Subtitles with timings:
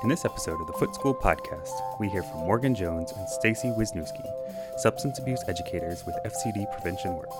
[0.00, 3.66] In this episode of the Foote School podcast, we hear from Morgan Jones and Stacy
[3.68, 4.24] Wisniewski,
[4.78, 7.36] substance abuse educators with FCD Prevention Works.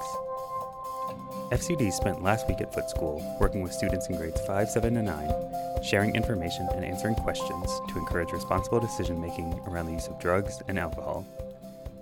[1.53, 5.07] FCD spent last week at Foote School working with students in grades 5, 7, and
[5.07, 10.19] 9, sharing information and answering questions to encourage responsible decision making around the use of
[10.19, 11.25] drugs and alcohol.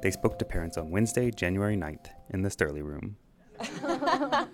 [0.01, 3.17] They spoke to parents on Wednesday, January 9th, in the Sturley Room.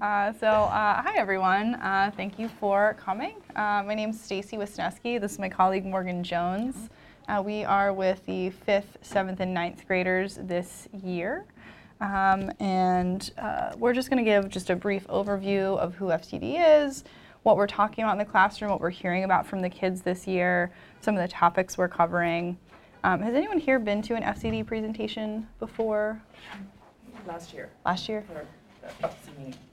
[0.00, 1.74] Uh, so, uh, hi everyone.
[1.74, 3.34] Uh, thank you for coming.
[3.56, 5.20] Uh, my name is Stacy Wisniewski.
[5.20, 6.88] This is my colleague Morgan Jones.
[7.28, 11.44] Uh, we are with the fifth, seventh, and ninth graders this year.
[12.00, 16.84] Um, and uh, we're just going to give just a brief overview of who FCD
[16.84, 17.02] is,
[17.42, 20.26] what we're talking about in the classroom, what we're hearing about from the kids this
[20.26, 22.56] year, some of the topics we're covering.
[23.02, 26.20] Um, has anyone here been to an FCD presentation before?
[27.26, 28.22] last year Last year?
[28.22, 28.59] for the FCD meeting.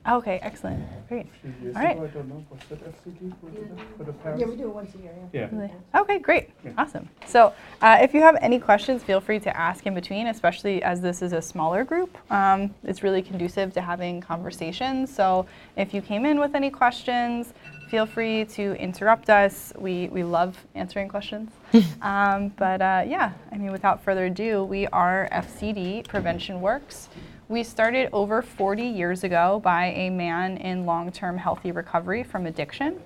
[0.08, 0.82] Okay, excellent.
[1.10, 1.28] Great.
[1.42, 1.98] few years All right.
[1.98, 4.40] ago, I don't know, was that FCD for the, for the parents?
[4.40, 5.50] Yeah, we do it once a year, yeah.
[5.52, 6.00] Yeah.
[6.02, 6.50] Okay, great.
[6.64, 6.72] Yeah.
[6.78, 7.10] Awesome.
[7.26, 11.02] So, uh, if you have any questions, feel free to ask in between, especially as
[11.02, 12.18] this is a smaller group.
[12.32, 15.14] Um, it's really conducive to having conversations.
[15.14, 15.46] So,
[15.76, 17.54] if you came in with any questions,
[17.90, 19.74] feel free to interrupt us.
[19.78, 21.52] We, we love answering questions.
[22.02, 27.10] um, but uh, yeah, I mean, without further ado, we are FCD Prevention Works.
[27.50, 32.46] We started over 40 years ago by a man in long term healthy recovery from
[32.46, 33.00] addiction.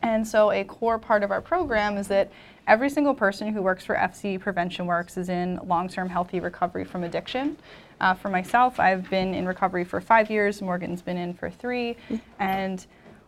[0.00, 2.30] And so, a core part of our program is that
[2.66, 6.84] every single person who works for FCD Prevention Works is in long term healthy recovery
[6.84, 7.58] from addiction.
[8.00, 11.96] Uh, for myself, I've been in recovery for five years, Morgan's been in for three,
[12.38, 12.86] and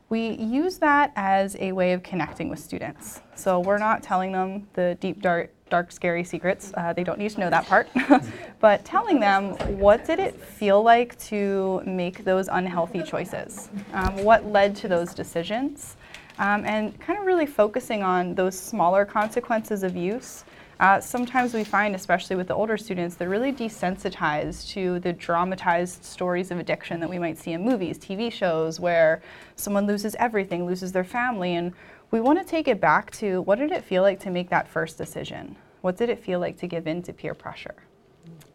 [0.09, 3.21] we use that as a way of connecting with students.
[3.35, 7.31] So, we're not telling them the deep, dark, dark scary secrets, uh, they don't need
[7.31, 7.89] to know that part,
[8.61, 13.69] but telling them what did it feel like to make those unhealthy choices?
[13.93, 15.97] Um, what led to those decisions?
[16.39, 20.45] um, and kind of really focusing on those smaller consequences of use.
[20.81, 26.05] Uh, sometimes we find, especially with the older students, they're really desensitized to the dramatized
[26.05, 29.21] stories of addiction that we might see in movies, TV shows, where
[29.57, 31.57] someone loses everything, loses their family.
[31.57, 31.73] And
[32.13, 34.69] we want to take it back to what did it feel like to make that
[34.69, 35.57] first decision?
[35.81, 37.75] What did it feel like to give in to peer pressure?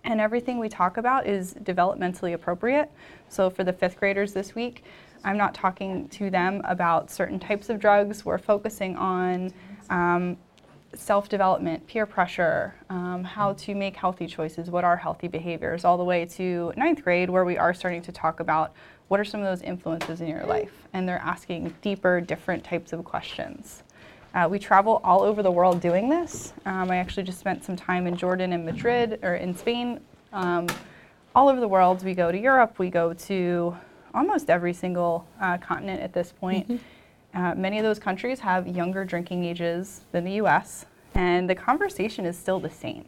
[0.06, 2.90] And everything we talk about is developmentally appropriate.
[3.28, 4.84] So for the fifth graders this week,
[5.26, 8.24] I'm not talking to them about certain types of drugs.
[8.24, 9.54] We're focusing on
[9.90, 10.38] um,
[10.96, 15.98] self development, peer pressure, um, how to make healthy choices, what are healthy behaviors, all
[15.98, 18.74] the way to ninth grade, where we are starting to talk about
[19.08, 20.72] what are some of those influences in your life.
[20.94, 23.84] And they're asking deeper, different types of questions.
[24.34, 26.54] Uh, we travel all over the world doing this.
[26.66, 30.00] Um, I actually just spent some time in Jordan and Madrid, or in Spain.
[30.32, 30.68] Um,
[31.36, 33.76] all over the world, we go to Europe, we go to
[34.14, 36.82] almost every single uh, continent at this point.
[37.34, 40.86] Uh, many of those countries have younger drinking ages than the US,
[41.16, 43.06] and the conversation is still the same.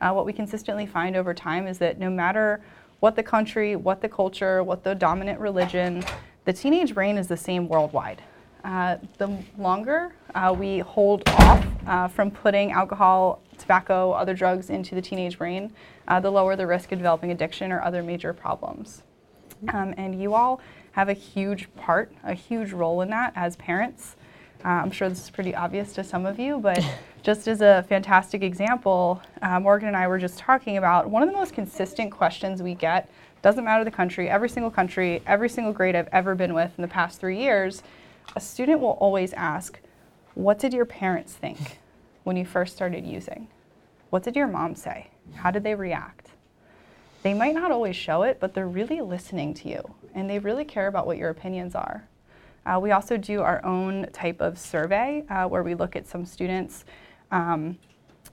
[0.00, 2.60] Uh, what we consistently find over time is that no matter
[3.00, 6.02] what the country, what the culture, what the dominant religion,
[6.46, 8.22] the teenage brain is the same worldwide.
[8.64, 14.94] Uh, the longer uh, we hold off uh, from putting alcohol, tobacco, other drugs into
[14.94, 15.72] the teenage brain,
[16.08, 19.02] uh, the lower the risk of developing addiction or other major problems.
[19.72, 20.60] Um, and you all
[20.92, 24.16] have a huge part, a huge role in that as parents.
[24.64, 26.84] Uh, I'm sure this is pretty obvious to some of you, but
[27.22, 31.28] just as a fantastic example, uh, Morgan and I were just talking about one of
[31.28, 33.08] the most consistent questions we get,
[33.42, 36.82] doesn't matter the country, every single country, every single grade I've ever been with in
[36.82, 37.82] the past three years,
[38.34, 39.78] a student will always ask,
[40.34, 41.78] What did your parents think
[42.24, 43.48] when you first started using?
[44.10, 45.10] What did your mom say?
[45.34, 46.27] How did they react?
[47.22, 50.64] They might not always show it, but they're really listening to you and they really
[50.64, 52.08] care about what your opinions are.
[52.66, 56.26] Uh, we also do our own type of survey uh, where we look at some
[56.26, 56.84] students.
[57.30, 57.78] Um,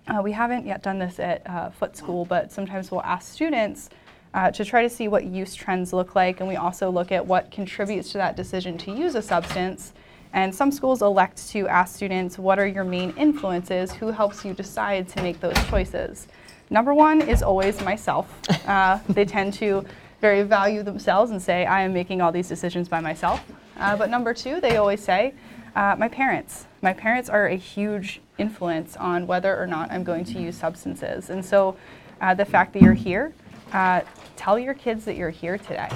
[0.08, 3.90] uh, we haven't yet done this at uh, Foote School, but sometimes we'll ask students
[4.34, 7.26] uh, to try to see what use trends look like, and we also look at
[7.26, 9.94] what contributes to that decision to use a substance.
[10.34, 13.94] And some schools elect to ask students, what are your main influences?
[13.94, 16.28] Who helps you decide to make those choices?
[16.70, 18.28] Number one is always myself.
[18.66, 19.86] Uh, they tend to
[20.22, 23.44] very value themselves and say, I am making all these decisions by myself.
[23.78, 25.36] Uh, but number two, they always say,
[25.76, 26.66] uh, my parents.
[26.82, 31.30] My parents are a huge influence on whether or not I'm going to use substances.
[31.30, 31.78] And so
[32.22, 33.34] uh, the fact that you're here,
[33.72, 34.02] uh,
[34.36, 35.90] tell your kids that you're here today.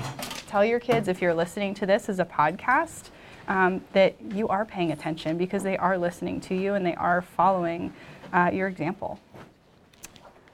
[0.48, 3.10] Tell your kids if you're listening to this as a podcast
[3.48, 7.21] um, that you are paying attention because they are listening to you and they are
[7.21, 7.94] following
[8.31, 9.19] uh, your example.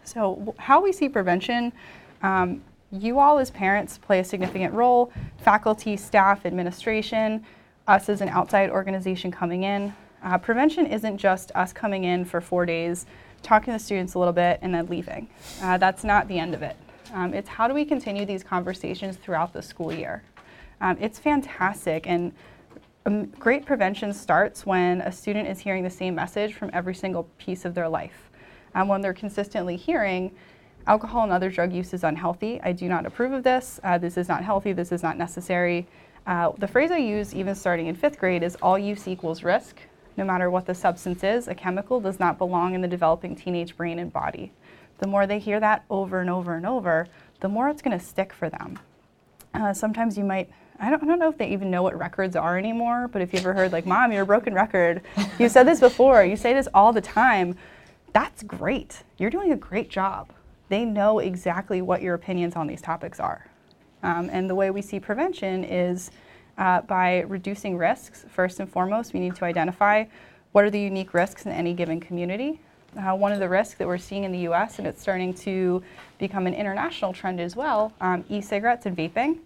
[0.06, 1.74] So, how we see prevention,
[2.22, 7.44] um, you all as parents play a significant role, faculty, staff, administration,
[7.88, 9.94] us as an outside organization coming in.
[10.24, 13.06] Uh, prevention isn't just us coming in for four days,
[13.44, 15.28] talking to the students a little bit, and then leaving.
[15.62, 16.78] Uh, that's not the end of it.
[17.14, 20.24] Um, it's how do we continue these conversations throughout the school year?
[20.82, 22.32] Um, it's fantastic, and
[23.06, 27.24] um, great prevention starts when a student is hearing the same message from every single
[27.38, 28.30] piece of their life.
[28.76, 30.32] Um, when they're consistently hearing,
[30.86, 32.60] alcohol and other drug use is unhealthy.
[32.62, 33.80] I do not approve of this.
[33.84, 34.74] Uh, this is not healthy.
[34.74, 35.88] This is not necessary.
[36.28, 39.80] Uh, the phrase I use, even starting in fifth grade, is all use equals risk.
[40.18, 43.76] No matter what the substance is, a chemical does not belong in the developing teenage
[43.76, 44.52] brain and body.
[45.00, 47.08] The more they hear that over and over and over,
[47.42, 48.80] the more it's going to stick for them.
[49.54, 50.50] Uh, sometimes you might
[50.80, 53.32] I don't, I don't know if they even know what records are anymore, but if
[53.32, 55.02] you ever heard, like, Mom, you're a broken record,
[55.40, 57.58] you said this before, you say this all the time,
[58.16, 59.04] that's great.
[59.18, 60.30] You're doing a great job.
[60.70, 63.46] They know exactly what your opinions on these topics are.
[64.04, 66.12] Um, and the way we see prevention is
[66.58, 68.24] uh, by reducing risks.
[68.30, 70.06] First and foremost, we need to identify
[70.54, 72.62] what are the unique risks in any given community.
[72.98, 75.84] Uh, one of the risks that we're seeing in the US, and it's starting to
[76.18, 79.40] become an international trend as well, um, e cigarettes and vaping.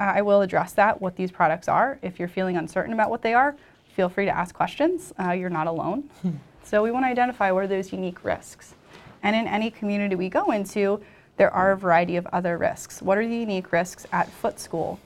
[0.00, 2.00] Uh, I will address that, what these products are.
[2.02, 3.54] If you're feeling uncertain about what they are,
[3.94, 5.12] feel free to ask questions.
[5.16, 6.10] Uh, you're not alone.
[6.66, 8.74] so we want to identify what are those unique risks.
[9.22, 11.00] And in any community we go into,
[11.36, 13.00] there are a variety of other risks.
[13.00, 14.98] What are the unique risks at Foote School?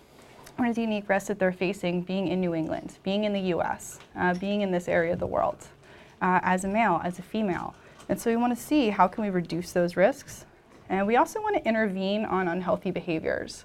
[0.57, 3.55] What are the unique risks that they're facing being in New England, being in the
[3.55, 5.69] US, uh, being in this area of the world,
[6.23, 7.75] uh, as a male, as a female?
[8.09, 10.47] And so we want to see how can we reduce those risks.
[10.89, 13.65] And we also want to intervene on unhealthy behaviors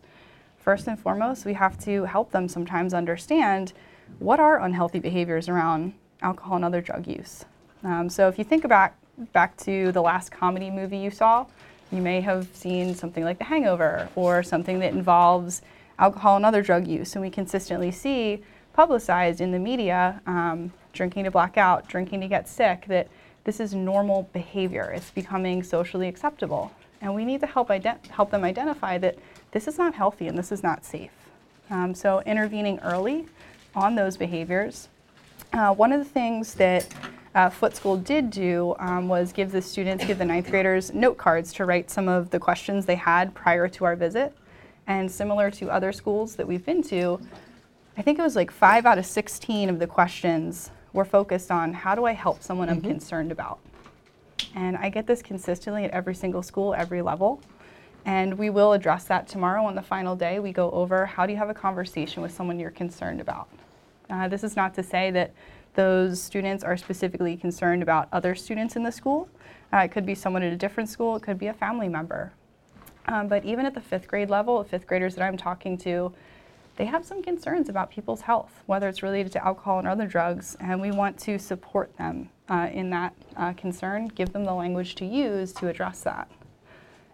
[0.65, 3.71] first and foremost, we have to help them sometimes understand
[4.17, 5.93] what are unhealthy behaviors around
[6.23, 7.45] alcohol and other drug use.
[7.85, 8.93] Um, so if you think about
[9.31, 11.45] back to the last comedy movie you saw,
[11.91, 15.61] you may have seen something like The Hangover or something that involves
[15.99, 17.15] alcohol and other drug use.
[17.15, 18.43] And we consistently see
[18.73, 23.07] publicized in the media um, drinking to black out, drinking to get sick, that
[23.45, 24.91] this is normal behavior.
[24.93, 26.71] It's becoming socially acceptable.
[27.01, 29.17] And we need to help, ident- help them identify that
[29.51, 31.11] this is not healthy and this is not safe.
[31.69, 33.27] Um, so intervening early
[33.75, 34.89] on those behaviors.
[35.53, 36.87] Uh, one of the things that
[37.35, 41.17] uh, Foote School did do um, was give the students, give the ninth graders note
[41.17, 44.33] cards to write some of the questions they had prior to our visit.
[44.87, 47.19] And similar to other schools that we've been to,
[47.97, 51.73] I think it was like five out of 16 of the questions were focused on
[51.73, 52.85] how do I help someone mm-hmm.
[52.85, 53.59] I'm concerned about.
[54.55, 57.41] And I get this consistently at every single school, every level.
[58.05, 60.39] And we will address that tomorrow on the final day.
[60.39, 63.49] We go over how do you have a conversation with someone you're concerned about.
[64.09, 65.33] Uh, this is not to say that
[65.75, 69.29] those students are specifically concerned about other students in the school.
[69.73, 72.31] Uh, it could be someone at a different school, it could be a family member.
[73.07, 76.13] Um, but even at the fifth grade level, fifth graders that I'm talking to,
[76.77, 80.57] they have some concerns about people's health, whether it's related to alcohol and other drugs,
[80.59, 84.95] and we want to support them uh, in that uh, concern, give them the language
[84.95, 86.29] to use to address that.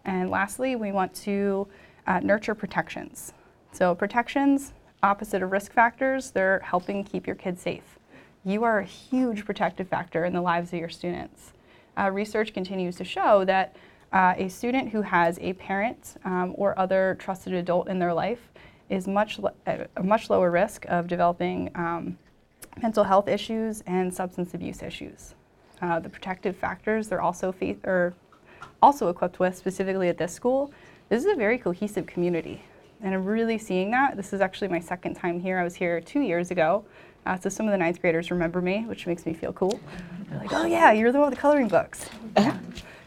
[0.05, 1.67] And lastly, we want to
[2.07, 3.33] uh, nurture protections.
[3.71, 4.73] So protections,
[5.03, 7.99] opposite of risk factors, they're helping keep your kids safe.
[8.43, 11.53] You are a huge protective factor in the lives of your students.
[11.95, 13.75] Uh, research continues to show that
[14.11, 18.49] uh, a student who has a parent um, or other trusted adult in their life
[18.89, 22.17] is much at a much lower risk of developing um,
[22.81, 25.35] mental health issues and substance abuse issues.
[25.79, 28.13] Uh, the protective factors they're also or
[28.81, 30.71] also equipped with, specifically at this school,
[31.09, 32.63] this is a very cohesive community.
[33.03, 34.17] And I'm really seeing that.
[34.17, 35.59] This is actually my second time here.
[35.59, 36.83] I was here two years ago.
[37.25, 39.79] Uh, so some of the ninth graders remember me, which makes me feel cool.
[40.29, 42.09] They're like, oh yeah, you're the one with the coloring books.
[42.35, 42.57] Yeah.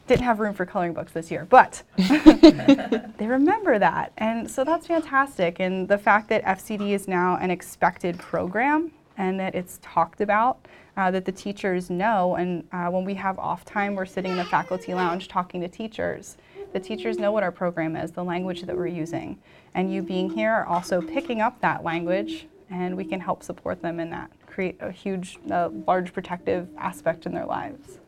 [0.07, 4.13] Didn't have room for coloring books this year, but they remember that.
[4.19, 5.61] And so that's fantastic.
[5.61, 10.67] And the fact that FCD is now an expected program and that it's talked about
[10.97, 12.37] uh, that the teachers know.
[12.37, 15.69] And uh, when we have off time, we're sitting in the faculty lounge talking to
[15.69, 16.37] teachers.
[16.73, 19.39] The teachers know what our program is, the language that we're using.
[19.75, 23.83] And you being here are also picking up that language, and we can help support
[23.83, 27.99] them in that, create a huge, uh, large protective aspect in their lives.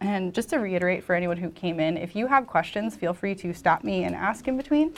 [0.00, 3.34] And just to reiterate for anyone who came in, if you have questions, feel free
[3.36, 4.94] to stop me and ask in between.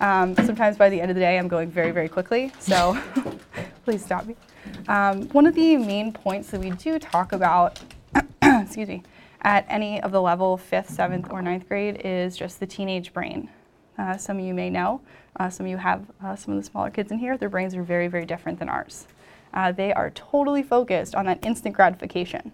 [0.00, 2.96] Um, sometimes by the end of the day, I'm going very, very quickly, so
[3.84, 4.36] please stop me.
[4.88, 7.80] Um, one of the main points that we do talk about,
[8.42, 9.02] excuse me,
[9.42, 13.48] at any of the level, fifth, seventh, or ninth grade is just the teenage brain.
[13.98, 15.00] Uh, some of you may know,
[15.36, 17.74] uh, some of you have uh, some of the smaller kids in here, their brains
[17.74, 19.06] are very, very different than ours.
[19.54, 22.52] Uh, they are totally focused on that instant gratification.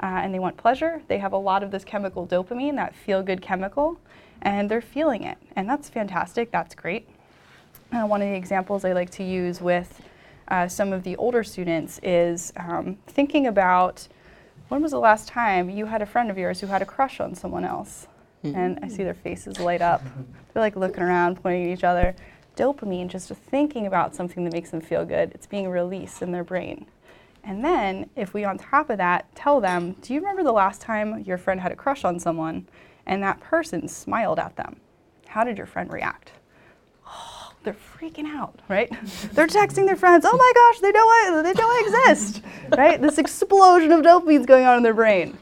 [0.00, 1.00] Uh, and they want pleasure.
[1.06, 3.98] They have a lot of this chemical dopamine, that feel good chemical,
[4.42, 5.38] and they're feeling it.
[5.54, 7.08] And that's fantastic, that's great.
[7.90, 10.00] One of the examples I like to use with
[10.66, 14.08] some of the older students is um, thinking about
[14.68, 17.20] when was the last time you had a friend of yours who had a crush
[17.20, 18.08] on someone else?
[18.44, 18.56] Mm-hmm.
[18.56, 20.02] And I see their faces light up.
[20.52, 22.14] They're like looking around, pointing at each other.
[22.56, 26.44] Dopamine, just thinking about something that makes them feel good, it's being released in their
[26.44, 26.86] brain.
[27.44, 30.80] And then, if we on top of that tell them, Do you remember the last
[30.80, 32.68] time your friend had a crush on someone
[33.06, 34.76] and that person smiled at them?
[35.26, 36.32] How did your friend react?
[37.06, 38.90] Oh, they're freaking out, right?
[39.32, 42.42] they're texting their friends, Oh my gosh, they know I, they know I exist,
[42.76, 43.00] right?
[43.00, 45.36] This explosion of dopamine's going on in their brain.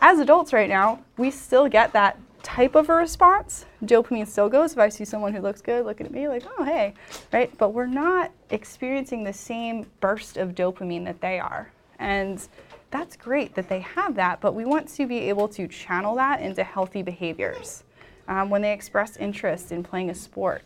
[0.00, 3.64] As adults right now, we still get that type of a response.
[3.84, 4.72] Dopamine still goes.
[4.72, 6.94] If I see someone who looks good looking at me, like, oh, hey,
[7.32, 7.50] right?
[7.58, 11.72] But we're not experiencing the same burst of dopamine that they are.
[11.98, 12.46] And
[12.90, 16.40] that's great that they have that, but we want to be able to channel that
[16.40, 17.82] into healthy behaviors.
[18.28, 20.62] Um, when they express interest in playing a sport,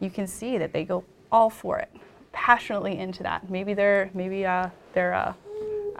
[0.00, 1.88] you can see that they go all for it,
[2.32, 3.48] passionately into that.
[3.48, 5.34] Maybe their maybe uh, their uh,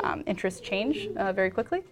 [0.03, 1.83] um, interests change uh, very quickly,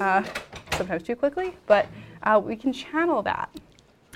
[0.00, 0.24] uh,
[0.72, 1.86] sometimes too quickly, but
[2.22, 3.50] uh, we can channel that.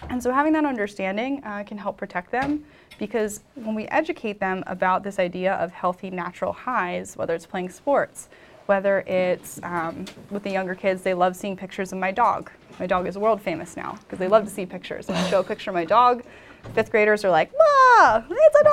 [0.08, 2.64] And so having that understanding uh, can help protect them
[2.98, 7.70] because when we educate them about this idea of healthy natural highs, whether it's playing
[7.70, 8.28] sports,
[8.66, 12.50] whether it's um, with the younger kids, they love seeing pictures of my dog.
[12.78, 15.10] My dog is world famous now because they love to see pictures.
[15.10, 16.22] I show a picture of my dog,
[16.74, 18.64] fifth graders are like, "Ma, it's a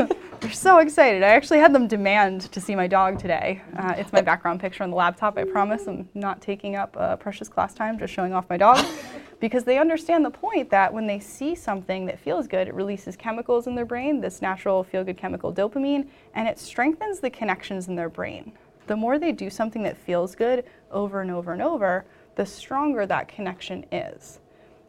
[0.00, 1.24] dog!" They're so excited.
[1.24, 3.62] I actually had them demand to see my dog today.
[3.76, 5.36] Uh, it's my background picture on the laptop.
[5.36, 8.86] I promise I'm not taking up uh, precious class time just showing off my dog
[9.40, 13.16] because they understand the point that when they see something that feels good, it releases
[13.16, 17.88] chemicals in their brain, this natural feel good chemical dopamine, and it strengthens the connections
[17.88, 18.52] in their brain.
[18.86, 23.04] The more they do something that feels good over and over and over, the stronger
[23.04, 24.38] that connection is.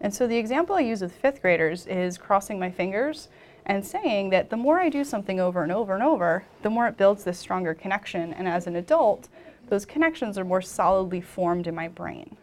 [0.02, 3.30] And so the example I use with fifth graders is crossing my fingers
[3.68, 6.88] and saying that the more I do something over and over and over, the more
[6.88, 8.34] it builds this stronger connection.
[8.34, 9.28] And as an adult,
[9.68, 12.38] those connections are more solidly formed in my brain.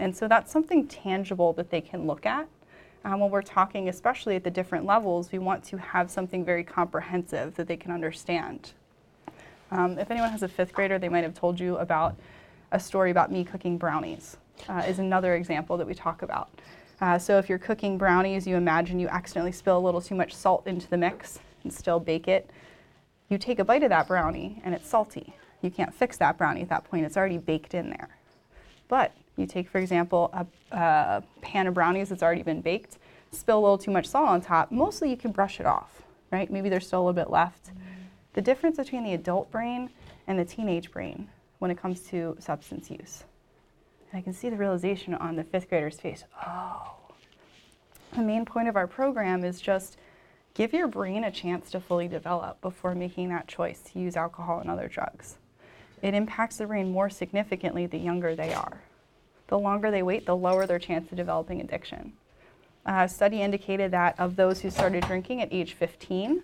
[0.00, 2.48] And so that's something tangible that they can look at.
[3.04, 6.64] Um, when we're talking, especially at the different levels, we want to have something very
[6.64, 8.72] comprehensive that they can understand.
[9.70, 12.16] Um, if anyone has a fifth grader, they might have told you about
[12.72, 14.38] a story about me cooking brownies,
[14.68, 16.48] uh, is another example that we talk about.
[17.00, 20.34] Uh, so if you're cooking brownies, you imagine you accidentally spill a little too much
[20.34, 22.48] salt into the mix and still bake it.
[23.28, 25.34] You take a bite of that brownie and it's salty.
[25.60, 28.08] You can't fix that brownie at that point, it's already baked in there.
[28.88, 30.46] But you take, for example, a,
[30.76, 32.98] a pan of brownies that's already been baked,
[33.32, 36.50] spill a little too much salt on top, mostly you can brush it off, right?
[36.50, 37.70] Maybe there's still a little bit left.
[38.34, 39.90] The difference between the adult brain
[40.26, 43.24] and the teenage brain when it comes to substance use.
[44.14, 46.22] I can see the realization on the fifth grader's face.
[46.46, 46.92] Oh.
[48.14, 49.96] The main point of our program is just
[50.54, 54.60] give your brain a chance to fully develop before making that choice to use alcohol
[54.60, 55.38] and other drugs.
[56.00, 58.82] It impacts the brain more significantly the younger they are.
[59.48, 62.12] The longer they wait, the lower their chance of developing addiction.
[62.86, 66.42] A study indicated that of those who started drinking at age 15,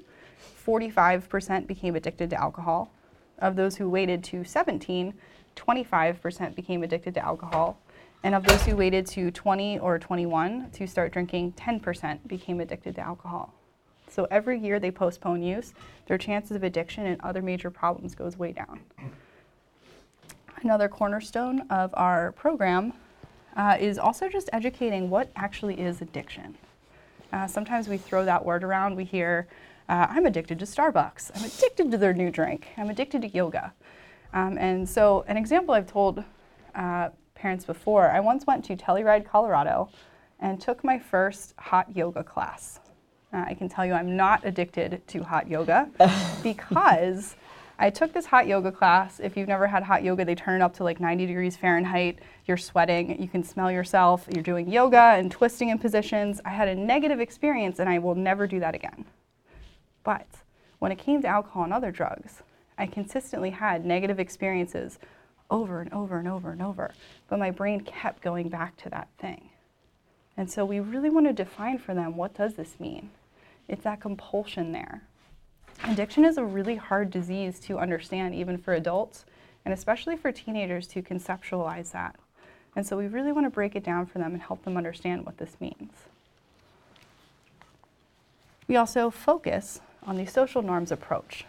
[0.67, 2.91] 45% became addicted to alcohol.
[3.39, 5.15] Of those who waited to 17,
[5.61, 7.79] 25% became addicted to alcohol.
[8.23, 12.95] And of those who waited to 20 or 21 to start drinking, 10% became addicted
[12.97, 13.55] to alcohol.
[14.11, 15.73] So every year they postpone use,
[16.07, 18.81] their chances of addiction and other major problems goes way down.
[20.63, 22.93] Another cornerstone of our program
[23.57, 26.57] uh, is also just educating what actually is addiction.
[27.33, 28.97] Uh, sometimes we throw that word around.
[28.97, 29.47] We hear,
[29.89, 31.31] uh, I'm addicted to Starbucks.
[31.35, 32.69] I'm addicted to their new drink.
[32.77, 33.73] I'm addicted to yoga.
[34.33, 36.23] Um, and so, an example I've told
[36.75, 39.89] uh, parents before I once went to Telluride, Colorado,
[40.39, 42.81] and took my first hot yoga class.
[43.33, 45.89] Uh, I can tell you I'm not addicted to hot yoga
[46.43, 47.37] because
[47.79, 49.21] I took this hot yoga class.
[49.21, 52.19] If you've never had hot yoga, they turn it up to like 90 degrees Fahrenheit.
[52.47, 56.41] You're sweating, you can smell yourself, you're doing yoga and twisting in positions.
[56.45, 59.07] I had a negative experience and I will never do that again.
[60.05, 60.27] But
[60.79, 62.43] when it came to alcohol and other drugs,
[62.81, 64.99] I consistently had negative experiences
[65.51, 66.93] over and over and over and over,
[67.29, 69.51] but my brain kept going back to that thing.
[70.35, 73.11] And so we really want to define for them what does this mean?
[73.69, 75.03] It's that compulsion there.
[75.85, 79.27] Addiction is a really hard disease to understand even for adults
[79.67, 82.17] and especially for teenagers to conceptualize that.
[82.75, 85.27] And so we really want to break it down for them and help them understand
[85.27, 85.93] what this means.
[88.67, 91.45] We also focus on the social norms approach.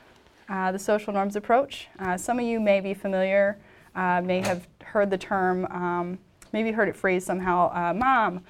[0.52, 3.58] Uh, the social norms approach, uh, some of you may be familiar,
[3.96, 6.20] uh, may have heard the term, um,
[6.52, 8.44] maybe heard it phrased somehow Mom,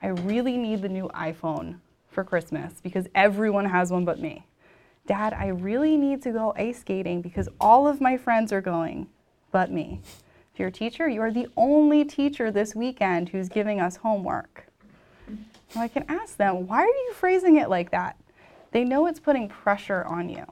[0.00, 4.46] I really need the new iPhone for Christmas because everyone has one but me.
[5.08, 9.08] Dad, I really need to go ice skating because all of my friends are going,
[9.50, 10.00] but me.
[10.52, 14.68] If you're a teacher, you are the only teacher this weekend who's giving us homework.
[15.74, 18.16] I can ask them, why are you phrasing it like that?
[18.70, 20.46] They know it's putting pressure on you.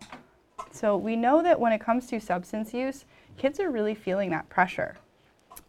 [0.70, 3.04] So we know that when it comes to substance use,
[3.36, 4.96] kids are really feeling that pressure.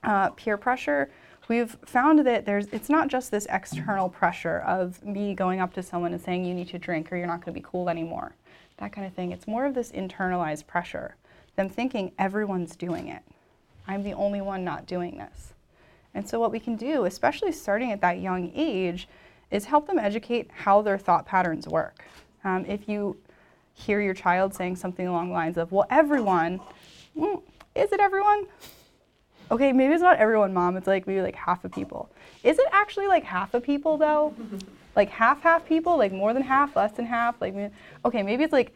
[0.03, 1.09] Uh, peer pressure,
[1.47, 5.83] we've found that there's it's not just this external pressure of me going up to
[5.83, 8.35] someone and saying you need to drink or you're not going to be cool anymore.
[8.77, 11.15] That kind of thing it's more of this internalized pressure
[11.57, 13.23] them thinking everyone's doing it.
[13.87, 15.53] I'm the only one not doing this.
[16.13, 19.09] And so what we can do especially starting at that young age
[19.51, 22.05] is help them educate how their thought patterns work.
[22.43, 23.17] Um, if you
[23.77, 26.59] hear your child saying something along the lines of well everyone
[27.15, 27.41] mm,
[27.75, 28.45] is it everyone
[29.51, 30.77] okay, maybe it's not everyone, mom.
[30.77, 32.09] It's like maybe like half of people.
[32.43, 34.33] Is it actually like half of people though?
[34.95, 37.55] like half half people, like more than half, less than half, like
[38.05, 38.75] okay, maybe it's like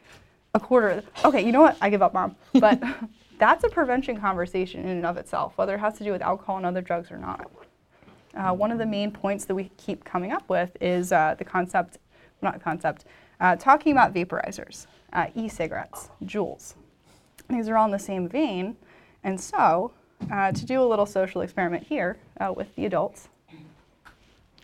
[0.53, 1.03] a quarter.
[1.25, 1.77] Okay, you know what?
[1.81, 2.35] I give up, mom.
[2.59, 2.81] But
[3.39, 6.57] that's a prevention conversation in and of itself, whether it has to do with alcohol
[6.57, 7.49] and other drugs or not.
[8.35, 11.43] Uh, one of the main points that we keep coming up with is uh, the
[11.43, 11.97] concept,
[12.41, 13.03] not concept,
[13.41, 16.75] uh, talking about vaporizers, uh, e-cigarettes, Juuls.
[17.49, 18.77] These are all in the same vein,
[19.23, 19.91] and so
[20.31, 23.27] uh, to do a little social experiment here uh, with the adults.
[23.51, 23.59] You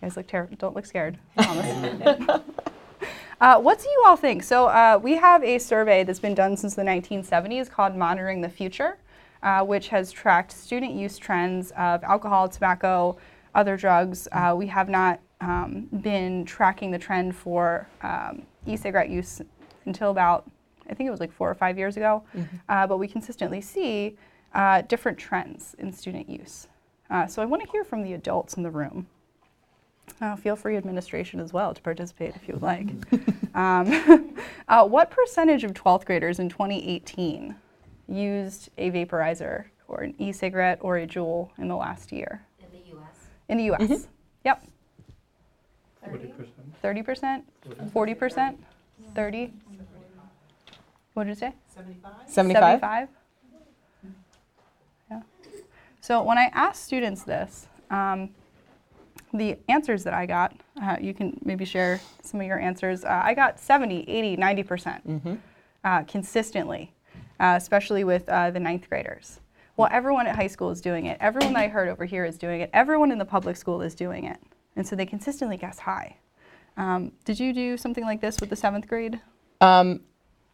[0.02, 1.18] guys look ter- don't look scared.
[1.36, 2.40] uh,
[3.60, 4.44] what do you all think?
[4.44, 8.48] So uh, we have a survey that's been done since the 1970s called Monitoring the
[8.48, 8.98] Future,
[9.42, 13.18] uh, which has tracked student use trends of alcohol, tobacco,
[13.56, 14.28] other drugs.
[14.30, 19.40] Uh, we have not um, been tracking the trend for um, e-cigarette use
[19.84, 20.50] until about,
[20.88, 22.22] I think it was like four or five years ago.
[22.36, 22.88] Mm-hmm.
[22.88, 24.16] but we consistently see
[24.54, 26.68] uh, different trends in student use.
[27.10, 29.06] Uh, so I want to hear from the adults in the room.
[30.20, 32.88] Uh, feel free, administration as well, to participate if you would like.
[33.54, 34.34] um,
[34.68, 37.54] uh, what percentage of 12th graders in 2018
[38.08, 42.44] used a vaporizer or an e-cigarette or a Juul in the last year?
[42.58, 43.26] In the U.S.
[43.48, 43.82] In the U.S.
[43.82, 44.10] Mm-hmm.
[44.44, 44.66] Yep.
[46.06, 46.48] 30%.
[46.82, 47.42] 30%?
[47.94, 48.56] 40%?
[49.14, 49.52] 30?
[51.14, 51.52] What did you say?
[51.74, 52.12] 75?
[52.26, 52.62] 75?
[52.62, 53.08] 75?
[56.08, 58.30] So when I asked students this, um,
[59.34, 63.04] the answers that I got, uh, you can maybe share some of your answers.
[63.04, 65.34] Uh, I got 70, 80, 90% mm-hmm.
[65.84, 66.94] uh, consistently,
[67.40, 69.40] uh, especially with uh, the ninth graders.
[69.76, 71.18] Well, everyone at high school is doing it.
[71.20, 72.70] Everyone that I heard over here is doing it.
[72.72, 74.38] Everyone in the public school is doing it.
[74.76, 76.16] And so they consistently guess high.
[76.78, 79.20] Um, did you do something like this with the seventh grade?
[79.60, 80.00] Um,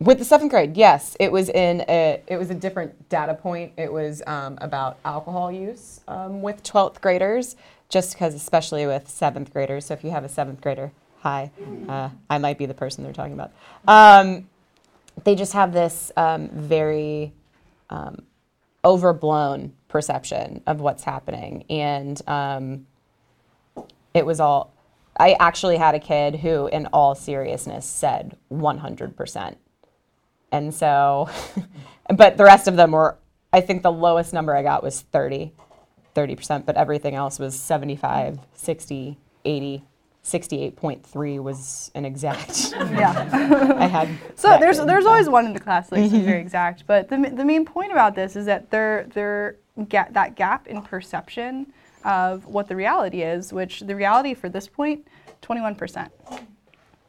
[0.00, 3.72] with the seventh grade, yes, it was in a it was a different data point.
[3.76, 7.56] It was um, about alcohol use um, with twelfth graders,
[7.90, 9.86] just because especially with seventh graders.
[9.86, 11.50] So if you have a seventh grader, hi,
[11.88, 13.52] uh, I might be the person they're talking about.
[13.86, 14.48] Um,
[15.22, 17.32] they just have this um, very
[18.84, 22.20] overblown perception of what's happening, and
[24.14, 24.73] it was all.
[25.16, 29.58] I actually had a kid who, in all seriousness, said 100 percent
[30.54, 31.28] and so,
[32.16, 33.18] but the rest of them were,
[33.52, 35.52] I think the lowest number I got was 30,
[36.14, 39.84] 30%, but everything else was 75, 60, 80.
[40.22, 42.72] 68.3 was an exact.
[42.92, 43.74] Yeah.
[43.78, 44.08] I had.
[44.36, 46.24] So there's there's always one in the class like mm-hmm.
[46.24, 49.56] very exact, but the, the main point about this is that there there
[49.88, 51.66] get that gap in perception
[52.04, 55.06] of what the reality is, which the reality for this point,
[55.42, 56.10] 21%.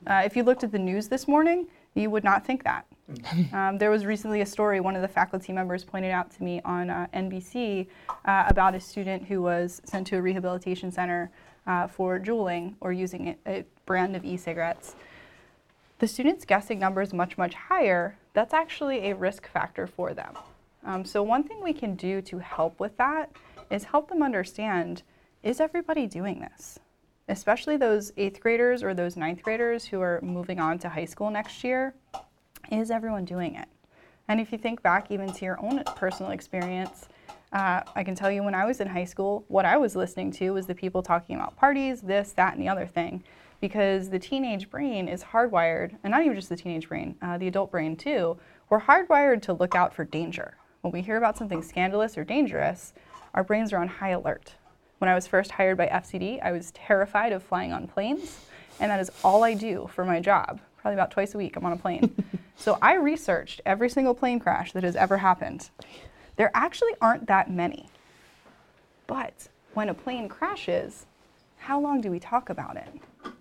[0.08, 2.86] Uh, if you looked at the news this morning, you would not think that.
[3.54, 6.60] Um, there was recently a story one of the faculty members pointed out to me
[6.66, 7.88] on uh, NBC
[8.26, 11.30] uh, about a student who was sent to a rehabilitation center
[11.68, 14.96] uh, for juuling or using a, a brand of e-cigarettes.
[16.00, 20.38] The students guessing numbers much, much higher, that's actually a risk factor for them.
[20.84, 23.32] Um, so one thing we can do to help with that
[23.70, 25.04] is help them understand,
[25.44, 26.80] is everybody doing this?
[27.28, 31.30] Especially those eighth graders or those ninth graders who are moving on to high school
[31.32, 31.94] next year
[32.72, 33.68] is everyone doing it?
[34.28, 37.08] And if you think back even to your own personal experience,
[37.54, 40.32] uh, I can tell you when I was in high school, what I was listening
[40.34, 43.24] to was the people talking about parties, this, that, and the other thing.
[43.62, 47.48] Because the teenage brain is hardwired, and not even just the teenage brain, uh, the
[47.48, 48.38] adult brain too,
[48.70, 50.58] we're hardwired to look out for danger.
[50.82, 52.94] When we hear about something scandalous or dangerous,
[53.36, 54.56] our brains are on high alert.
[54.98, 58.40] When I was first hired by FCD, I was terrified of flying on planes,
[58.80, 61.66] and that is all I do for my job probably about twice a week I'm
[61.66, 62.16] on a plane.
[62.56, 65.72] so I researched every single plane crash that has ever happened.
[66.36, 67.90] There actually aren't that many.
[69.08, 71.08] But when a plane crashes,
[71.58, 73.34] how long do we talk about it?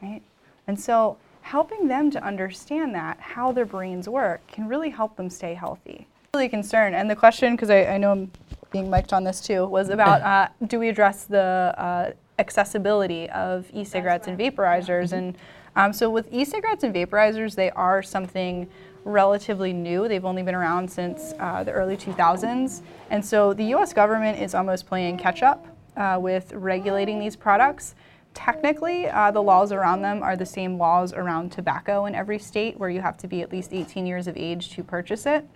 [0.00, 0.22] Right?
[0.68, 5.30] And so helping them to understand that, how their brains work, can really help them
[5.30, 6.06] stay healthy.
[6.32, 6.94] Really concerned.
[6.94, 8.30] And the question, because I, I know I'm
[8.72, 13.66] being mic'd on this too, was about uh, do we address the uh, accessibility of
[13.72, 15.12] e cigarettes and vaporizers?
[15.12, 15.36] And
[15.76, 18.68] um, so with e cigarettes and vaporizers, they are something
[19.04, 20.08] relatively new.
[20.08, 22.82] They've only been around since uh, the early 2000s.
[23.10, 27.94] And so the US government is almost playing catch up uh, with regulating these products.
[28.34, 32.78] Technically, uh, the laws around them are the same laws around tobacco in every state,
[32.78, 35.46] where you have to be at least 18 years of age to purchase it.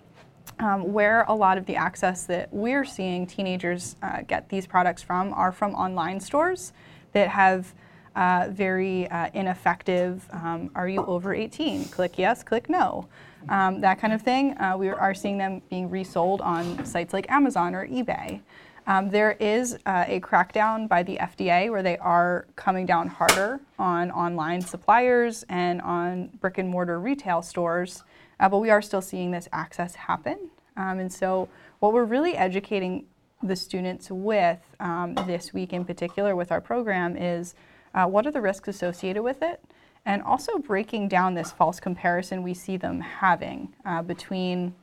[0.59, 5.03] Um, where a lot of the access that we're seeing teenagers uh, get these products
[5.03, 6.73] from are from online stores
[7.13, 7.73] that have
[8.17, 11.85] uh, very uh, ineffective um, are you over 18?
[11.85, 13.07] Click yes, click no.
[13.49, 14.57] Um, that kind of thing.
[14.59, 18.41] Uh, we are seeing them being resold on sites like Amazon or eBay.
[18.87, 23.59] Um, there is uh, a crackdown by the FDA where they are coming down harder
[23.77, 28.03] on online suppliers and on brick and mortar retail stores,
[28.39, 30.37] uh, but we are still seeing this access happen.
[30.75, 33.05] Um, and so, what we're really educating
[33.43, 37.53] the students with um, this week in particular with our program is
[37.93, 39.61] uh, what are the risks associated with it?
[40.05, 44.73] And also breaking down this false comparison we see them having uh, between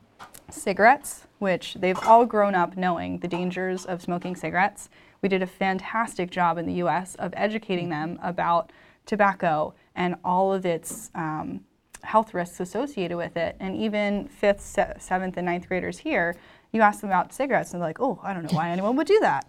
[0.51, 4.88] cigarettes, which they've all grown up knowing the dangers of smoking cigarettes.
[5.23, 8.71] We did a fantastic job in the US of educating them about
[9.07, 11.61] tobacco and all of its um,
[12.05, 13.57] health risks associated with it.
[13.61, 16.37] And even fifth, se- seventh, and ninth graders here,
[16.73, 19.07] you ask them about cigarettes and they're like, oh, I don't know why anyone would
[19.07, 19.47] do that.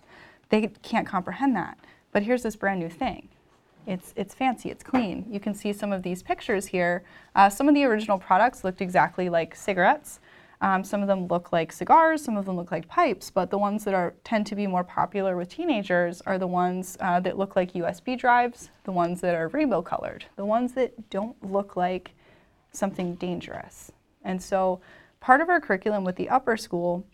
[0.49, 1.77] They can't comprehend that.
[2.11, 3.29] But here's this brand new thing.
[3.87, 5.25] It's, it's fancy, it's clean.
[5.29, 7.03] You can see some of these pictures here.
[7.35, 10.19] Uh, some of the original products looked exactly like cigarettes.
[10.61, 13.57] Um, some of them look like cigars, some of them look like pipes, but the
[13.57, 17.37] ones that are tend to be more popular with teenagers are the ones uh, that
[17.37, 21.75] look like USB drives, the ones that are rainbow colored, the ones that don't look
[21.75, 22.14] like
[22.75, 23.91] something dangerous.
[24.23, 24.81] And so
[25.19, 27.05] part of our curriculum with the upper school,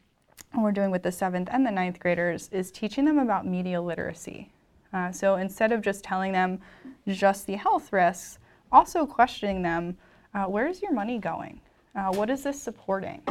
[0.54, 3.82] and we're doing with the seventh and the ninth graders, is teaching them about media
[3.82, 4.52] literacy.
[4.94, 6.60] Uh, so instead of just telling them
[7.08, 8.40] just the health risks,
[8.72, 9.98] also questioning them,
[10.34, 11.62] uh, where's your money going?
[11.96, 13.22] Uh, what is this supporting?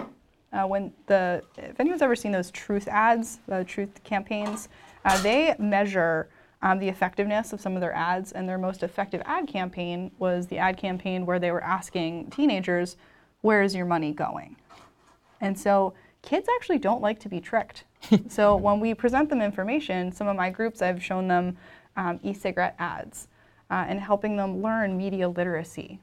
[0.52, 4.68] Uh, when the, if anyone's ever seen those truth ads, the truth campaigns,
[5.04, 6.28] uh, they measure
[6.62, 10.46] um, the effectiveness of some of their ads, and their most effective ad campaign was
[10.46, 12.96] the ad campaign where they were asking teenagers,
[13.40, 14.56] "Where is your money going?"
[15.40, 17.84] And so kids actually don't like to be tricked.
[18.28, 21.56] so when we present them information, some of my groups I've shown them
[21.96, 23.28] um, e-cigarette ads
[23.70, 26.00] uh, and helping them learn media literacy.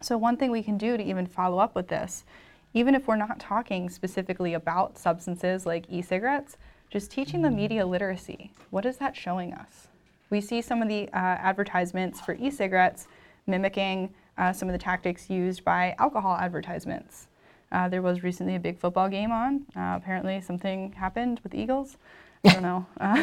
[0.00, 2.24] So, one thing we can do to even follow up with this,
[2.72, 6.56] even if we're not talking specifically about substances like e cigarettes,
[6.90, 8.52] just teaching them media literacy.
[8.70, 9.88] What is that showing us?
[10.28, 13.06] We see some of the uh, advertisements for e cigarettes
[13.46, 17.28] mimicking uh, some of the tactics used by alcohol advertisements.
[17.72, 19.66] Uh, there was recently a big football game on.
[19.76, 21.96] Uh, apparently, something happened with the Eagles.
[22.44, 22.86] I don't know.
[23.00, 23.22] Uh,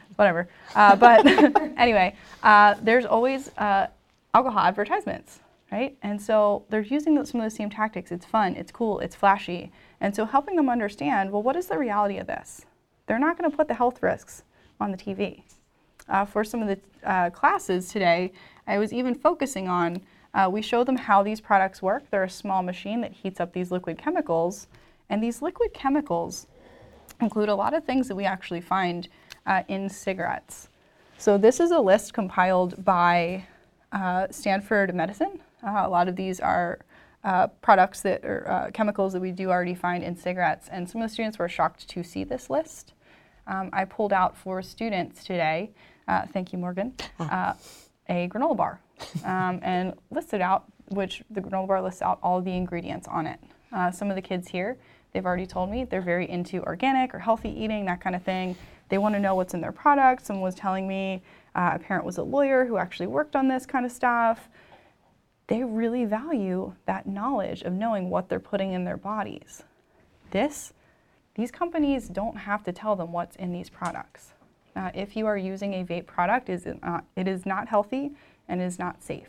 [0.16, 0.48] whatever.
[0.74, 1.26] Uh, but
[1.78, 2.14] anyway,
[2.82, 5.40] there's always alcohol advertisements
[5.70, 5.96] right?
[6.02, 8.10] And so they're using some of the same tactics.
[8.10, 9.70] It's fun, it's cool, it's flashy.
[10.00, 12.64] And so helping them understand, well, what is the reality of this?
[13.08, 14.44] They're not going to put the health risks
[14.78, 15.42] on the TV.
[16.08, 18.32] Uh, for some of the uh, classes today,
[18.66, 20.02] I was even focusing on,
[20.34, 22.04] uh, we show them how these products work.
[22.10, 24.68] They're a small machine that heats up these liquid chemicals.
[25.08, 26.46] And these liquid chemicals
[27.20, 29.08] include a lot of things that we actually find
[29.46, 30.68] uh, in cigarettes.
[31.16, 33.46] So this is a list compiled by
[33.90, 35.40] uh, Stanford Medicine.
[35.66, 36.80] Uh, a lot of these are
[37.24, 41.00] uh, products that are uh, chemicals that we do already find in cigarettes, and some
[41.02, 42.92] of the students were shocked to see this list.
[43.48, 45.70] Um, I pulled out for students today,
[46.06, 47.54] uh, thank you, Morgan, uh,
[48.08, 48.80] a granola bar
[49.24, 53.40] um, and listed out, which the granola bar lists out all the ingredients on it.
[53.72, 54.78] Uh, some of the kids here,
[55.12, 58.56] they've already told me they're very into organic or healthy eating, that kind of thing.
[58.88, 60.26] They want to know what's in their products.
[60.26, 61.22] Someone was telling me
[61.54, 64.48] a parent was a lawyer who actually worked on this kind of stuff
[65.48, 69.64] they really value that knowledge of knowing what they're putting in their bodies.
[70.30, 70.72] This,
[71.38, 74.32] these companies don't have to tell them what's in these products.
[74.74, 78.10] Uh, if you are using a vape product, is it, not, it is not healthy
[78.48, 79.28] and is not safe.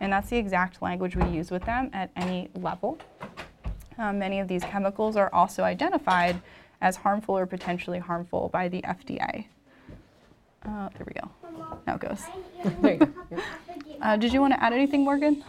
[0.00, 2.98] And that's the exact language we use with them at any level.
[3.98, 6.40] Uh, many of these chemicals are also identified
[6.80, 9.44] as harmful or potentially harmful by the FDA.
[10.64, 11.30] Uh, there we go.
[11.86, 12.22] Now it goes.
[12.80, 13.42] There you go.
[14.00, 15.44] Uh, did you want to add anything, Morgan?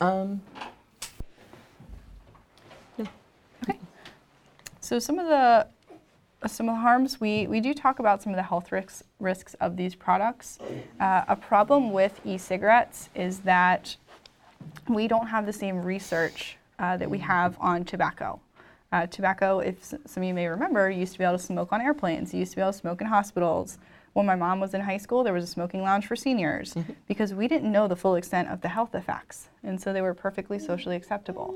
[0.00, 0.40] Um,
[4.84, 5.66] So some of the
[6.46, 9.54] some of the harms we, we do talk about some of the health risks risks
[9.54, 10.58] of these products.
[11.00, 13.96] Uh, a problem with e-cigarettes is that
[14.86, 18.38] we don't have the same research uh, that we have on tobacco.
[18.92, 21.80] Uh, tobacco, if some of you may remember, used to be able to smoke on
[21.80, 22.34] airplanes.
[22.34, 23.78] You used to be able to smoke in hospitals.
[24.12, 26.74] When my mom was in high school, there was a smoking lounge for seniors
[27.08, 29.48] because we didn't know the full extent of the health effects.
[29.62, 31.54] And so they were perfectly socially acceptable.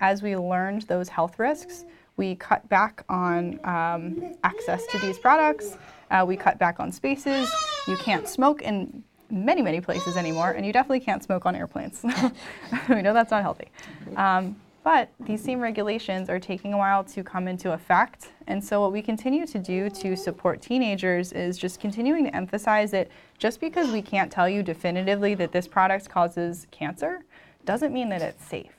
[0.00, 1.84] As we learned those health risks,
[2.16, 5.76] we cut back on um, access to these products.
[6.10, 7.50] Uh, we cut back on spaces.
[7.86, 12.02] You can't smoke in many, many places anymore, and you definitely can't smoke on airplanes.
[12.88, 13.70] we know that's not healthy.
[14.16, 18.32] Um, but these same regulations are taking a while to come into effect.
[18.46, 22.90] And so, what we continue to do to support teenagers is just continuing to emphasize
[22.92, 27.24] that just because we can't tell you definitively that this product causes cancer
[27.66, 28.72] doesn't mean that it's safe.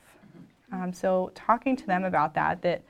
[0.72, 2.82] Um, so, talking to them about that, that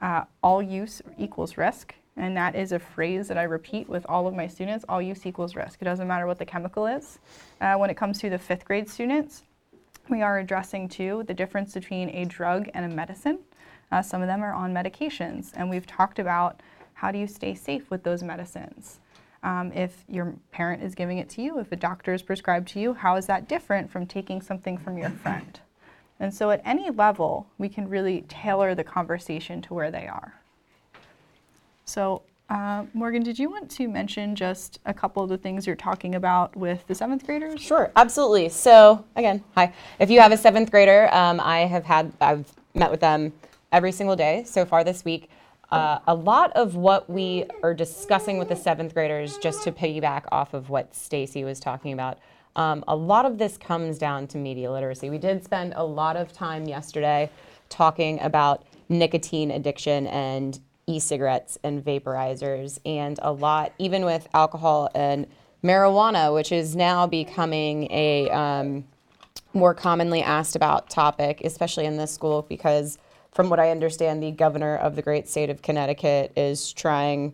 [0.00, 4.26] uh, all use equals risk, and that is a phrase that I repeat with all
[4.26, 5.80] of my students all use equals risk.
[5.80, 7.18] It doesn't matter what the chemical is.
[7.60, 9.42] Uh, when it comes to the fifth grade students,
[10.08, 13.38] we are addressing too the difference between a drug and a medicine.
[13.92, 16.60] Uh, some of them are on medications, and we've talked about
[16.94, 19.00] how do you stay safe with those medicines.
[19.42, 22.80] Um, if your parent is giving it to you, if a doctor is prescribed to
[22.80, 25.60] you, how is that different from taking something from your friend?
[26.20, 30.34] And so, at any level, we can really tailor the conversation to where they are.
[31.86, 35.76] So, uh, Morgan, did you want to mention just a couple of the things you're
[35.76, 37.60] talking about with the seventh graders?
[37.60, 38.48] Sure, absolutely.
[38.48, 39.72] So again, hi.
[40.00, 43.32] If you have a seventh grader, um, I have had I've met with them
[43.70, 45.30] every single day so far this week.
[45.70, 50.24] Uh, a lot of what we are discussing with the seventh graders, just to piggyback
[50.32, 52.18] off of what Stacy was talking about,
[52.56, 55.10] um, a lot of this comes down to media literacy.
[55.10, 57.30] We did spend a lot of time yesterday
[57.68, 65.26] talking about nicotine addiction and e-cigarettes and vaporizers and a lot even with alcohol and
[65.62, 68.84] marijuana which is now becoming a um,
[69.54, 72.98] more commonly asked about topic especially in this school because
[73.30, 77.32] from what i understand the governor of the great state of connecticut is trying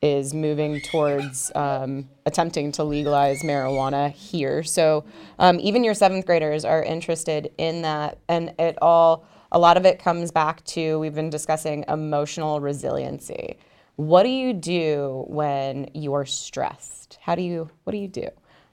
[0.00, 4.62] is moving towards um, attempting to legalize marijuana here.
[4.62, 5.04] So
[5.38, 9.86] um, even your seventh graders are interested in that, and it all a lot of
[9.86, 13.56] it comes back to we've been discussing emotional resiliency.
[13.96, 17.18] What do you do when you're stressed?
[17.20, 18.28] How do you what do you do?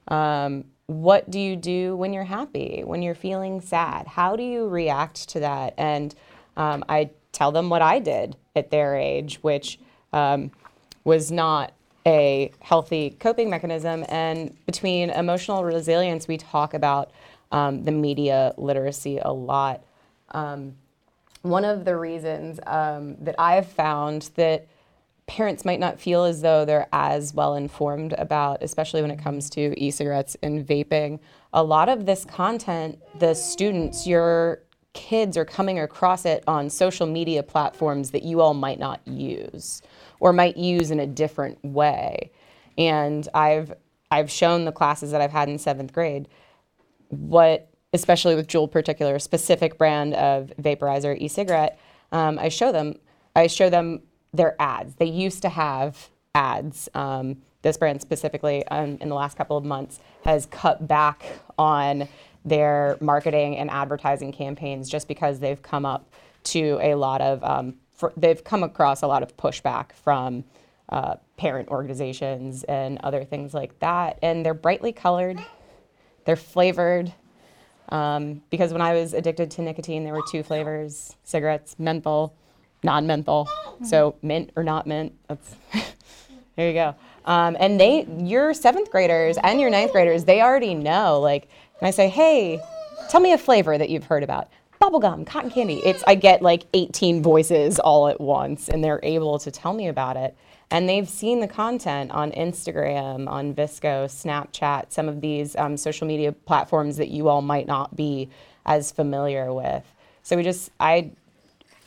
[0.08, 2.82] Um, what do you do when you're happy?
[2.84, 4.06] When you're feeling sad?
[4.06, 5.74] How do you react to that?
[5.76, 6.14] And
[6.56, 9.80] um, I tell them what I did at their age, which
[10.12, 10.52] um,
[11.06, 11.72] was not
[12.04, 14.04] a healthy coping mechanism.
[14.08, 17.12] And between emotional resilience, we talk about
[17.52, 19.84] um, the media literacy a lot.
[20.32, 20.74] Um,
[21.42, 24.66] one of the reasons um, that I've found that
[25.28, 29.48] parents might not feel as though they're as well informed about, especially when it comes
[29.50, 31.20] to e cigarettes and vaping,
[31.52, 34.60] a lot of this content, the students, your
[34.96, 39.82] kids are coming across it on social media platforms that you all might not use
[40.18, 42.32] or might use in a different way.
[42.78, 43.74] And I've
[44.10, 46.28] I've shown the classes that I've had in seventh grade
[47.10, 51.78] what, especially with Juul particular, specific brand of vaporizer e-cigarette,
[52.10, 52.94] um, I show them
[53.36, 54.00] I show them
[54.32, 54.94] their ads.
[54.94, 56.88] They used to have ads.
[56.94, 61.24] Um, this brand specifically, um, in the last couple of months, has cut back
[61.58, 62.08] on
[62.46, 66.08] their marketing and advertising campaigns just because they've come up
[66.44, 70.44] to a lot of um, fr- they've come across a lot of pushback from
[70.88, 74.18] uh, parent organizations and other things like that.
[74.22, 75.44] And they're brightly colored,
[76.24, 77.12] they're flavored.
[77.88, 82.34] Um, because when I was addicted to nicotine, there were two flavors: cigarettes, menthol,
[82.82, 83.48] non-menthol.
[83.84, 85.12] So mint or not mint.
[85.28, 85.56] That's
[86.56, 86.94] there you go.
[87.26, 91.20] Um, and they, your seventh graders and your ninth graders, they already know.
[91.20, 92.60] Like, when I say, "Hey,
[93.08, 94.48] tell me a flavor that you've heard about."
[94.80, 95.80] Bubblegum, cotton candy.
[95.84, 99.88] It's I get like 18 voices all at once, and they're able to tell me
[99.88, 100.36] about it.
[100.70, 106.06] And they've seen the content on Instagram, on VSCO, Snapchat, some of these um, social
[106.06, 108.28] media platforms that you all might not be
[108.64, 109.84] as familiar with.
[110.24, 111.12] So we just, I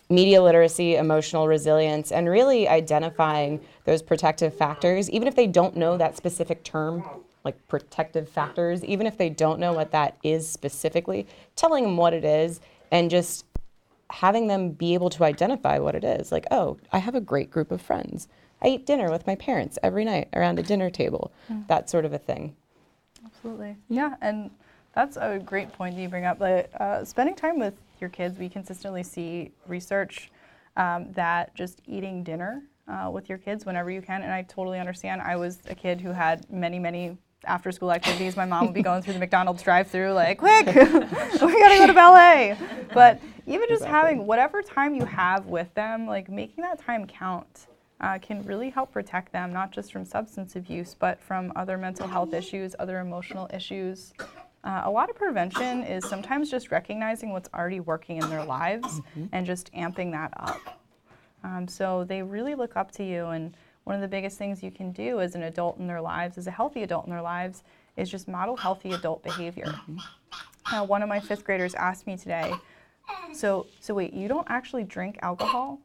[0.10, 5.98] media literacy, emotional resilience, and really identifying those protective factors, even if they don't know
[5.98, 7.04] that specific term,
[7.44, 12.14] like protective factors, even if they don't know what that is specifically, telling them what
[12.14, 12.60] it is
[12.92, 13.46] and just
[14.10, 16.32] having them be able to identify what it is.
[16.32, 18.28] Like, oh, I have a great group of friends.
[18.62, 21.32] I eat dinner with my parents every night around a dinner table,
[21.68, 22.56] that sort of a thing.
[23.26, 23.78] Absolutely.
[23.88, 24.50] Yeah, and
[24.94, 26.40] that's a great point that you bring up.
[26.40, 30.32] But uh, spending time with your kids, we consistently see research
[30.76, 34.80] um, that just eating dinner uh, with your kids whenever you can, and I totally
[34.80, 35.22] understand.
[35.22, 38.82] I was a kid who had many, many after school activities, my mom would be
[38.82, 42.58] going through the McDonald's drive-through like, quick, we gotta go to ballet.
[42.94, 47.68] But even just having whatever time you have with them, like making that time count.
[48.02, 52.08] Uh, can really help protect them, not just from substance abuse, but from other mental
[52.08, 54.14] health issues, other emotional issues.
[54.64, 59.02] Uh, a lot of prevention is sometimes just recognizing what's already working in their lives
[59.34, 60.80] and just amping that up.
[61.44, 64.72] Um, so they really look up to you, and one of the biggest things you
[64.72, 67.64] can do as an adult in their lives, as a healthy adult in their lives,
[67.98, 69.66] is just model healthy adult behavior.
[69.66, 69.98] Mm-hmm.
[70.72, 72.54] Now, one of my fifth graders asked me today,
[73.34, 75.80] so so wait, you don't actually drink alcohol?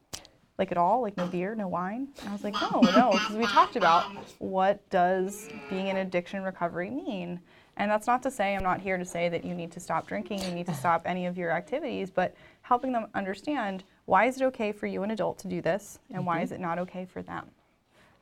[0.57, 1.01] Like at all?
[1.01, 2.07] Like no beer, no wine?
[2.19, 4.05] And I was like, no, no, because we talked about
[4.39, 7.39] what does being in addiction recovery mean.
[7.77, 10.07] And that's not to say I'm not here to say that you need to stop
[10.07, 14.39] drinking, you need to stop any of your activities, but helping them understand why is
[14.39, 16.43] it okay for you, an adult, to do this, and why mm-hmm.
[16.43, 17.49] is it not okay for them.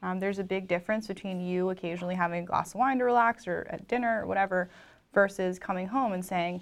[0.03, 3.47] Um, there's a big difference between you occasionally having a glass of wine to relax
[3.47, 4.69] or at dinner or whatever
[5.13, 6.61] versus coming home and saying,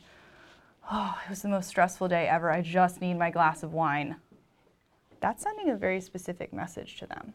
[0.92, 2.52] Oh, it was the most stressful day ever.
[2.52, 4.18] I just need my glass of wine.
[5.20, 7.34] That's sending a very specific message to them.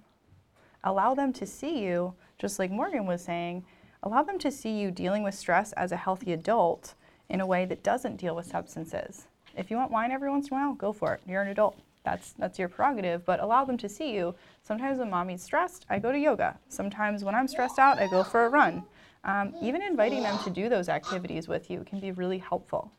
[0.84, 3.64] Allow them to see you, just like Morgan was saying,
[4.02, 6.94] allow them to see you dealing with stress as a healthy adult
[7.28, 9.26] in a way that doesn't deal with substances.
[9.56, 11.20] If you want wine every once in a while, go for it.
[11.26, 11.76] You're an adult.
[12.06, 14.36] That's that's your prerogative, but allow them to see you.
[14.62, 16.56] Sometimes when mommy's stressed, I go to yoga.
[16.68, 18.84] Sometimes when I'm stressed out, I go for a run.
[19.24, 22.92] Um, even inviting them to do those activities with you can be really helpful.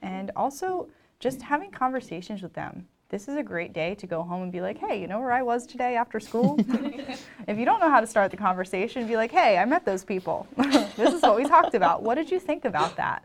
[0.00, 2.86] And also, just having conversations with them.
[3.08, 5.32] This is a great day to go home and be like, hey, you know where
[5.32, 6.56] I was today after school?
[7.48, 10.04] if you don't know how to start the conversation, be like, hey, I met those
[10.04, 10.46] people.
[10.56, 12.04] this is what we talked about.
[12.04, 13.24] What did you think about that?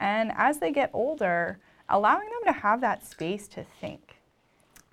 [0.00, 4.15] And as they get older, allowing them to have that space to think.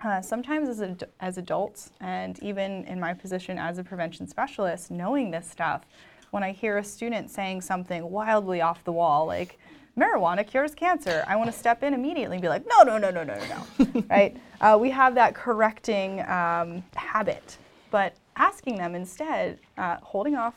[0.04, 4.90] Uh, sometimes as, ad- as adults, and even in my position as a prevention specialist,
[4.90, 5.86] knowing this stuff,
[6.30, 9.58] when I hear a student saying something wildly off the wall, like,
[9.96, 13.10] marijuana cures cancer, I want to step in immediately and be like, no, no, no,
[13.10, 14.04] no, no, no, no.
[14.10, 14.36] right?
[14.60, 17.56] Uh, we have that correcting um, habit,
[17.90, 20.54] but asking them instead, uh, holding off,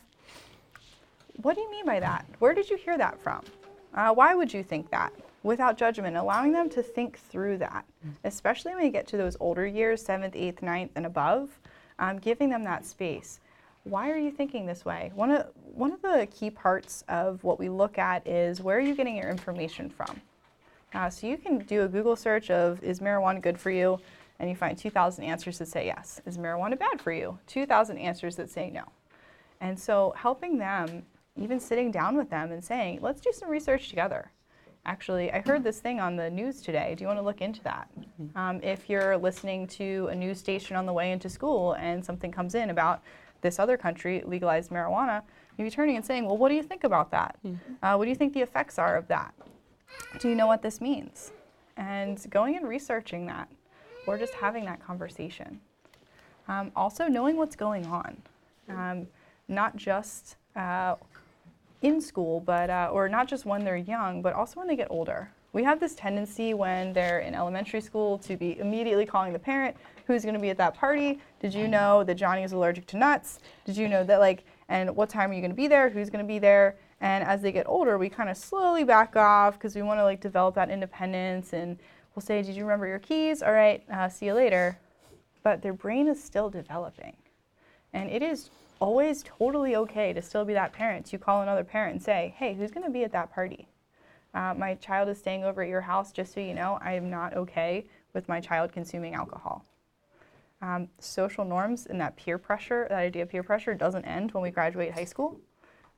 [1.43, 2.25] what do you mean by that?
[2.39, 3.45] Where did you hear that from?
[3.93, 5.13] Uh, why would you think that?
[5.47, 7.85] Without judgment, allowing them to think through that,
[8.25, 11.57] especially when you get to those older years, seventh, eighth, ninth, and above,
[11.99, 13.39] um, giving them that space.
[13.85, 15.13] Why are you thinking this way?
[15.15, 18.81] One of, one of the key parts of what we look at is where are
[18.81, 20.19] you getting your information from?
[20.93, 24.01] Uh, so you can do a Google search of is marijuana good for you?
[24.39, 26.19] And you find 2,000 answers that say yes.
[26.25, 27.39] Is marijuana bad for you?
[27.47, 28.83] 2,000 answers that say no.
[29.61, 31.03] And so helping them,
[31.37, 34.29] even sitting down with them and saying, let's do some research together.
[34.87, 36.95] Actually, I heard this thing on the news today.
[36.95, 37.89] Do you want to look into that?
[38.37, 42.31] Um, if you're listening to a news station on the way into school and something
[42.31, 43.01] comes in about
[43.41, 45.23] this other country legalized marijuana,
[45.57, 47.37] maybe turning and saying, well, what do you think about that?
[47.83, 49.33] Uh, what do you think the effects are of that?
[50.19, 51.31] Do you know what this means?
[51.75, 53.49] And going and researching that,
[54.07, 55.59] or just having that conversation.
[56.47, 58.17] Um, also, knowing what's going on,
[58.69, 59.07] um,
[59.49, 60.95] not just uh,
[61.81, 64.87] in school, but uh, or not just when they're young, but also when they get
[64.89, 65.29] older.
[65.53, 69.75] We have this tendency when they're in elementary school to be immediately calling the parent
[70.05, 71.19] who's going to be at that party.
[71.39, 73.39] Did you know that Johnny is allergic to nuts?
[73.65, 75.89] Did you know that like and what time are you going to be there?
[75.89, 76.75] Who's going to be there?
[76.99, 80.03] And as they get older, we kind of slowly back off because we want to
[80.03, 81.77] like develop that independence and
[82.15, 83.41] we'll say, "Did you remember your keys?
[83.43, 84.77] All right, uh, see you later."
[85.43, 87.15] But their brain is still developing,
[87.93, 91.05] and it is always totally okay to still be that parent.
[91.07, 93.67] To call another parent and say, "Hey, who's going to be at that party?"
[94.33, 97.09] Uh, my child is staying over at your house, just so you know, I am
[97.09, 99.65] not okay with my child consuming alcohol.
[100.61, 104.43] Um, social norms and that peer pressure, that idea of peer pressure, doesn't end when
[104.43, 105.39] we graduate high school.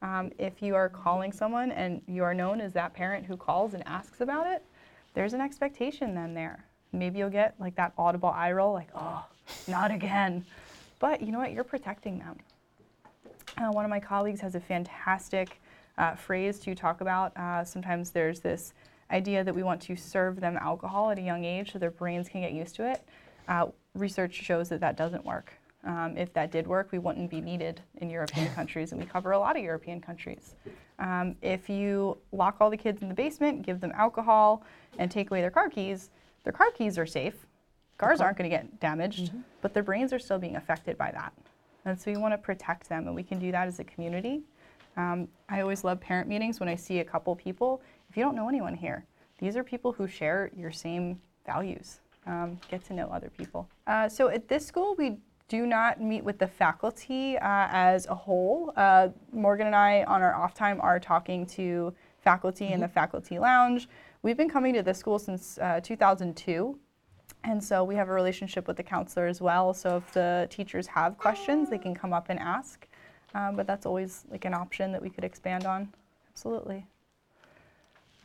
[0.01, 3.73] Um, if you are calling someone and you are known as that parent who calls
[3.73, 4.63] and asks about it,
[5.13, 6.65] there's an expectation then there.
[6.91, 9.25] Maybe you'll get like that audible eye roll, like, oh,
[9.67, 10.45] not again.
[10.99, 11.51] But you know what?
[11.51, 12.37] You're protecting them.
[13.57, 15.61] Uh, one of my colleagues has a fantastic
[15.97, 17.35] uh, phrase to talk about.
[17.37, 18.73] Uh, sometimes there's this
[19.11, 22.29] idea that we want to serve them alcohol at a young age so their brains
[22.29, 23.03] can get used to it.
[23.47, 25.53] Uh, research shows that that doesn't work.
[25.83, 29.31] Um, if that did work, we wouldn't be needed in European countries, and we cover
[29.31, 30.55] a lot of European countries.
[30.99, 34.63] Um, if you lock all the kids in the basement, give them alcohol,
[34.97, 36.09] and take away their car keys,
[36.43, 37.45] their car keys are safe.
[37.97, 41.33] Cars aren't going to get damaged, but their brains are still being affected by that.
[41.89, 44.41] And so we want to protect them, and we can do that as a community.
[44.95, 47.81] Um, I always love parent meetings when I see a couple people.
[48.09, 49.05] If you don't know anyone here,
[49.39, 51.99] these are people who share your same values.
[52.27, 53.67] Um, get to know other people.
[53.87, 55.17] Uh, so at this school, we
[55.47, 58.71] do not meet with the faculty uh, as a whole.
[58.75, 63.39] Uh, Morgan and I, on our off time, are talking to faculty in the faculty
[63.39, 63.89] lounge.
[64.21, 66.77] We've been coming to this school since uh, 2002.
[67.43, 69.73] And so we have a relationship with the counselor as well.
[69.73, 72.87] So if the teachers have questions, they can come up and ask.
[73.33, 75.89] Um, but that's always like an option that we could expand on.
[76.31, 76.85] Absolutely.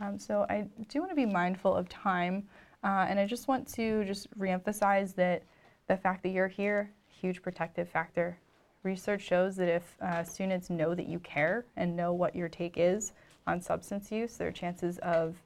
[0.01, 2.49] Um, so I do want to be mindful of time,
[2.83, 5.43] uh, and I just want to just reemphasize that
[5.87, 8.37] the fact that you're here, huge protective factor.
[8.83, 12.75] Research shows that if uh, students know that you care and know what your take
[12.77, 13.13] is
[13.47, 15.37] on substance use, their chances of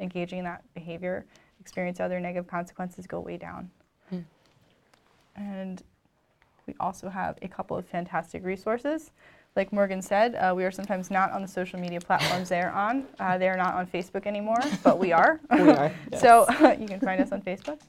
[0.00, 1.26] engaging in that behavior,
[1.68, 3.70] experience other negative consequences go way down.
[5.36, 5.82] And
[6.66, 9.12] we also have a couple of fantastic resources.
[9.54, 12.72] Like Morgan said, uh, we are sometimes not on the social media platforms they are
[12.72, 13.04] on.
[13.20, 15.40] Uh, they are not on Facebook anymore, but we are.
[15.50, 16.46] We are, so
[16.80, 17.80] you can find us on Facebook.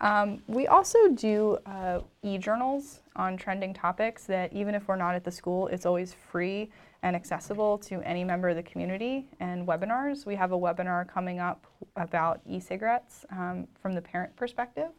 [0.00, 5.24] Um, we also do uh, e-journals on trending topics that even if we're not at
[5.24, 6.70] the school, it's always free
[7.02, 9.26] and accessible to any member of the community.
[9.40, 14.90] And webinars, we have a webinar coming up about e-cigarettes um, from the parent perspective,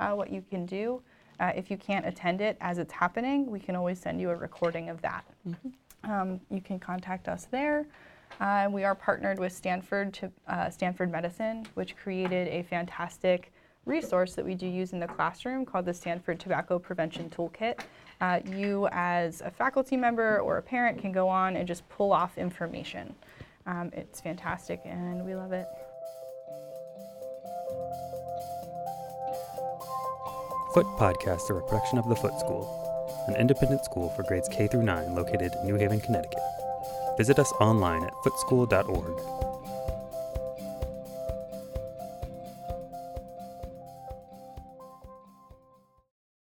[0.00, 1.02] uh, what you can do.
[1.40, 4.36] Uh, if you can't attend it as it's happening, we can always send you a
[4.36, 5.24] recording of that.
[6.04, 7.86] Um, you can contact us there.
[8.40, 13.52] Uh, we are partnered with Stanford to uh, Stanford Medicine, which created a fantastic
[13.86, 17.80] resource that we do use in the classroom called the Stanford Tobacco Prevention Toolkit.
[18.20, 22.12] Uh, you, as a faculty member or a parent, can go on and just pull
[22.12, 23.14] off information.
[23.66, 25.66] Um, it's fantastic, and we love it.
[30.72, 34.68] Foote Podcasts are a production of the Foote School, an independent school for grades K
[34.68, 36.38] through 9 located in New Haven, Connecticut.
[37.16, 39.45] Visit us online at footeschool.org.